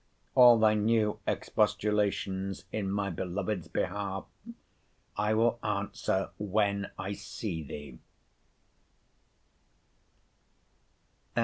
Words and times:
All 0.33 0.57
thy 0.57 0.73
new 0.73 1.19
expostulations 1.27 2.65
in 2.71 2.89
my 2.89 3.11
beloved's 3.11 3.67
behalf 3.67 4.25
I 5.15 5.35
will 5.35 5.59
answer 5.63 6.31
when 6.39 6.89
I 6.97 7.13
see 7.13 7.61
thee. 7.61 7.99